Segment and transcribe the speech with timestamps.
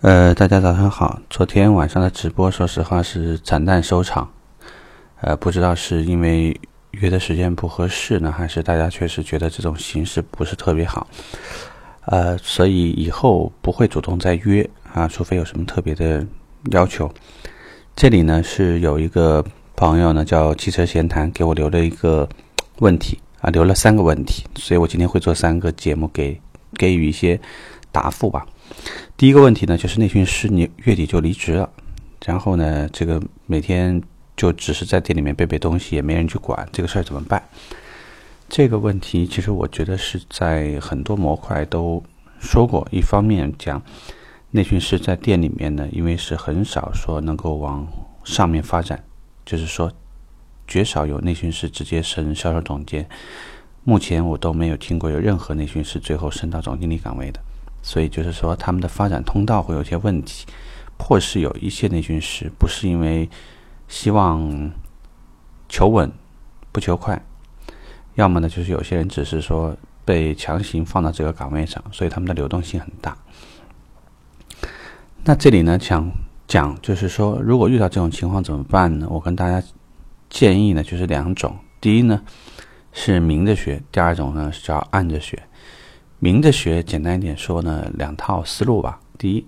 [0.00, 1.18] 呃，大家早上好。
[1.28, 4.30] 昨天晚上的直播，说实话是惨淡收场。
[5.20, 6.56] 呃，不知道是因为
[6.92, 11.04] 约的时间不合适呢，还是大家确实觉得这种形式不是特别好。
[12.04, 16.24] 呃，所以以后不会主动再约啊，除非有什么特别的
[16.70, 17.12] 要求。
[17.96, 19.44] 这里呢是有一个
[19.74, 22.28] 朋友呢叫汽车闲谈，给我留了一个
[22.78, 26.40] 问题啊，留了三个问题，所以我今天会做三个节目给
[26.74, 27.40] 给予一些
[27.90, 28.46] 答复吧。
[29.16, 31.68] 第一个问题呢，就是内训师你月底就离职了，
[32.24, 34.00] 然后呢，这个每天
[34.36, 37.42] 就只是在店里面背背东西，也没人去管这个事儿怎么办？
[38.48, 42.02] 这个问题其实我觉得是在很多模块都
[42.38, 42.86] 说过。
[42.90, 43.82] 一方面讲，
[44.52, 47.86] 内训师在店里面呢，因为是很少说能够往
[48.24, 49.04] 上面发展，
[49.44, 49.92] 就是说
[50.66, 53.06] 绝少有内训师直接升销售总监。
[53.84, 57.40] 目前我都没有听过有任何内训师最后升到总经理岗位的。
[57.82, 60.46] 所以就是说，他们的发展通道会有些问题，
[60.96, 63.28] 迫使有一些内训师不是因为
[63.86, 64.70] 希望
[65.68, 66.10] 求稳
[66.72, 67.20] 不求快，
[68.14, 73.16] 要么呢就是有些人只是说被强行放到这个岗位上，所以他们的流动性很大。
[75.24, 76.10] 那这里呢想
[76.46, 79.06] 讲就是说，如果遇到这种情况怎么办呢？
[79.10, 79.62] 我跟大家
[80.28, 82.22] 建议呢就是两种，第一呢
[82.92, 85.42] 是明着学，第二种呢是叫暗着学。
[86.20, 88.98] 明着学，简单一点说呢，两套思路吧。
[89.16, 89.46] 第一，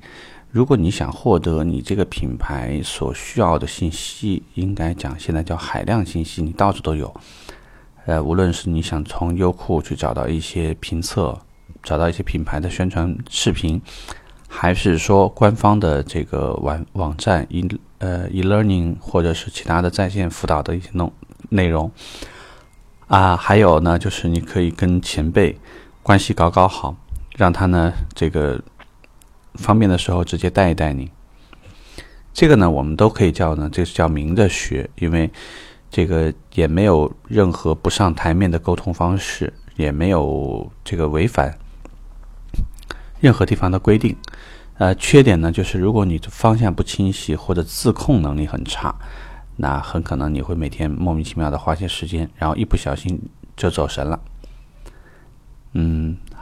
[0.52, 7.12] 如果你想获得你这个品牌所需要的信息，应该讲现在叫海量信息，你到处都有。
[8.06, 11.36] 呃，无论是你想从优酷去找到一些评测，
[11.82, 13.82] 找到一些品牌的宣传视频，
[14.48, 17.68] 还是说官方的这个网网站 e
[17.98, 21.12] 呃 e learning 或者是其他的在线辅导的一些内
[21.48, 21.90] 内容
[23.08, 25.58] 啊，还有呢，就是你可以跟前辈。
[26.02, 26.96] 关系搞搞好，
[27.36, 28.60] 让他呢这个
[29.54, 31.10] 方便的时候直接带一带你。
[32.32, 35.30] 这个呢，我们都可以叫呢，这是叫明着学，因为
[35.90, 41.58] 这个也没有任何不上台面的沟通方式，也没有这个违反
[43.20, 44.16] 任何地方的规定。
[44.78, 48.94] 呃，缺点呢，就是如果你的方向不清晰或者自控能力很差，
[49.56, 53.20] 那很可能你会每天莫名其妙的花些时间，然后一不小心
[53.56, 54.18] 就走神了。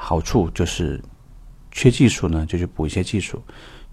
[0.08, 0.98] 好处就是
[1.70, 3.36] 缺技术呢，就去补一些技术；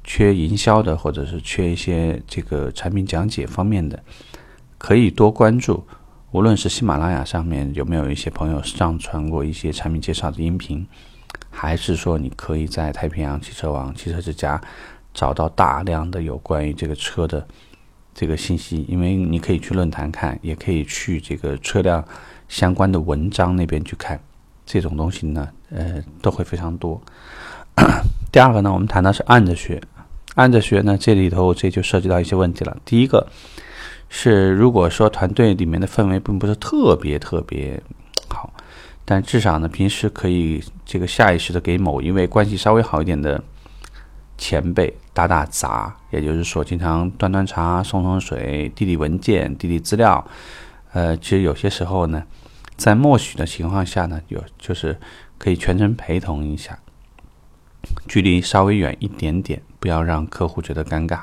[0.01, 4.01] 缺营销的，或者是缺一些这个产品讲解方面的，
[4.77, 5.85] 可以多关注。
[6.31, 10.87] 无论是喜马拉雅上面有没有一些朋友上传过一些产品介绍的音频，
[11.49, 14.61] 还是说你可以在太平洋汽车网、汽车之家
[15.13, 17.45] 找到大量的有关于这个车的
[18.13, 22.01] 这个信息，因为你可以去论坛看，也可以去这个车辆
[22.47, 24.17] 相关的文章那边去看。
[24.65, 26.99] 这种东西呢，呃，都会非常多。
[28.31, 29.81] 第二个呢，我们谈的是按着学，
[30.35, 32.75] 按着学呢，这里头这就涉及到一些问题了。
[32.83, 33.27] 第一个
[34.09, 37.81] 是，如果说团队里面的氛围并不是特别特别
[38.29, 38.51] 好，
[39.05, 43.41] 但至少呢，平时可以这个下意识的给某一位关系稍微好一点的
[44.37, 50.25] 前辈打打杂，也就是说，经常端端茶、送送水、递递文件、递递资料。
[50.93, 52.23] 呃，其实有些时候呢。
[52.77, 54.99] 在默许的情况下呢，有就是
[55.37, 56.79] 可以全程陪同一下，
[58.07, 61.21] 距离稍微远一点点，不要让客户觉得尴尬，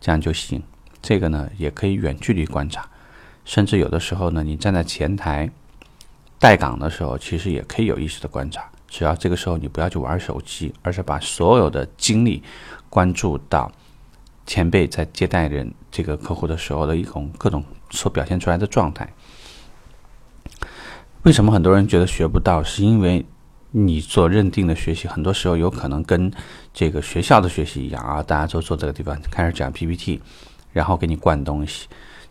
[0.00, 0.62] 这样就行。
[1.00, 2.88] 这个呢，也可以远距离观察，
[3.44, 5.50] 甚至有的时候呢，你站在前台
[6.38, 8.68] 待岗的时候，其实也可以有意识的观察。
[8.88, 12.42] 只要这个时候你不要去玩手机，而是把所有的精力
[12.88, 13.70] 关注到
[14.46, 19.06] 前辈在接待人这个客户的时候的一种各种所表现出来的状态。
[21.22, 22.62] 为什么很多人觉得学不到？
[22.62, 23.24] 是因为
[23.72, 26.32] 你所认定的学习，很多时候有可能跟
[26.72, 30.20] 这个学校的学习一样啊，大家都坐这个地方开始讲 PPT，
[30.72, 31.86] 然后给你灌东西。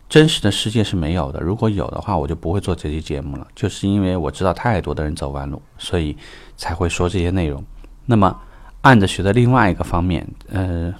[0.08, 1.38] 真实的世界是没有的。
[1.40, 3.46] 如果有的话，我就不会做这期节目了。
[3.54, 6.16] 就是因为我知道太多的人走弯路，所以
[6.56, 7.62] 才会说这些内容。
[8.06, 8.34] 那么
[8.80, 10.92] 按着学的另外一个方面，呃，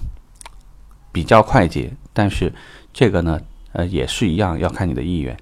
[1.11, 2.53] 比较快捷，但是
[2.93, 3.41] 这个呢，
[3.71, 5.35] 呃，也是一样，要看你的意愿。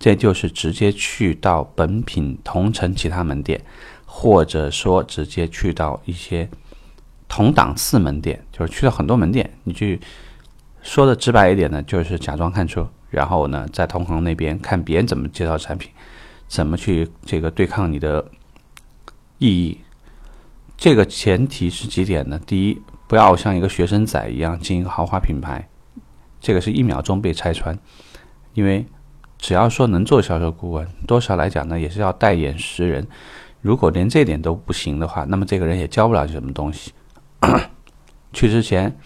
[0.00, 3.60] 这就是直接去到本品同城其他门店，
[4.06, 6.48] 或者说直接去到一些
[7.28, 9.58] 同档次门店，就是去到很多门店。
[9.62, 10.00] 你去
[10.80, 15.92] 说的直白一点呢，就是假装看车，然后呢，在同行那边看别人怎么介绍产品，
[16.48, 18.24] 怎么去这个对抗你的
[19.36, 19.78] 意义。
[20.78, 22.40] 这个前提是几点呢？
[22.46, 25.68] 第一，不要像一个学生仔一样经营豪华品牌，
[26.40, 27.78] 这个是一秒钟被拆穿，
[28.54, 28.86] 因为。
[29.40, 33.06] 只要说能做销售顾问，多少来讲呢，也是要带眼识人。
[33.62, 36.92] 如果连这点都不行的话，那么这个人也教不了什么东西。
[38.32, 38.96] 去之前，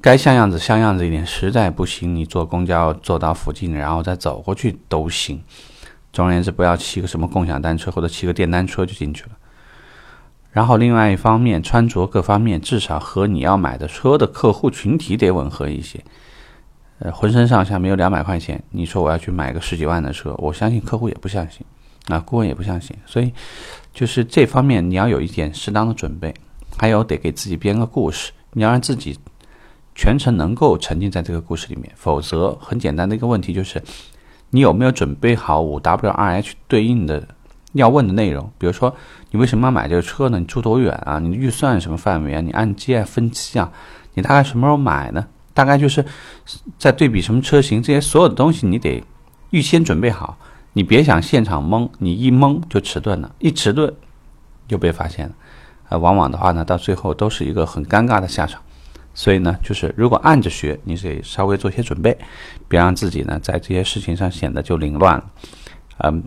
[0.00, 5.42] 该像样子像样子一点，实在不行，你坐公交坐到附近，然后再走过去都行。
[6.12, 9.30] 总而言之，不要骑个什么共享单车或者骑个电单车就进去了。
[10.50, 16.02] 然后另外一方面，穿着各方面至少和你要买的车的客户群体得吻合一些。
[16.98, 21.64] 呃，浑身上下没有两百块钱，你说我要去买个十几万的车，我相信客户也不相信，
[22.08, 22.96] 啊，顾问也不相信。
[23.04, 23.30] 所以，
[23.92, 26.32] 就是这方面你要有一点适当的准备，
[26.78, 29.18] 还有得给自己编个故事，你要让自己
[29.94, 31.92] 全程能够沉浸在这个故事里面。
[31.96, 33.82] 否则，很简单的一个问题就是，
[34.48, 37.28] 你有没有准备好五 W 二 H 对应的
[37.72, 38.50] 要问的内容？
[38.56, 38.96] 比如说，
[39.30, 40.38] 你为什么要买这个车呢？
[40.38, 41.18] 你住多远啊？
[41.18, 42.40] 你的预算什么范围啊？
[42.40, 43.70] 你按揭啊、分期啊？
[44.14, 45.26] 你大概什么时候买呢？
[45.56, 46.04] 大概就是
[46.78, 49.02] 在对比什么车型，这些所有的东西你得
[49.48, 50.36] 预先准备好，
[50.74, 53.90] 你别想现场蒙，你一蒙就迟钝了，一迟钝
[54.68, 55.34] 就被发现了，
[55.88, 58.60] 呃，往往的话呢，到最后都是一个很尴尬的下场。
[59.14, 62.14] 所以呢，就是如果按着学，你得稍微做些准备，
[62.68, 65.24] 别让自己呢在这些事情上显得就凌乱了。
[66.04, 66.22] 嗯，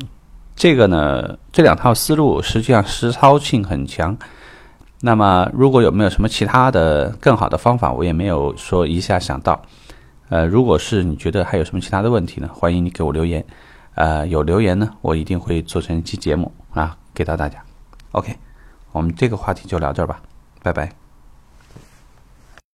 [0.55, 4.17] 这个呢，这两套思路实际上实操性很强。
[5.01, 9.61] 那么，如果有没有什么其他的更好的方法，我也没有说一下想到。
[10.27, 13.43] 呃，如果是你觉得还有什么其他的问题呢，欢迎你给我留言。
[13.95, 17.63] 呃，有留言呢，我一定会做成一期节目啊，给到大家。
[18.11, 18.35] OK，
[18.91, 20.19] 我们这个话题就聊这儿吧，
[20.61, 20.98] 拜拜。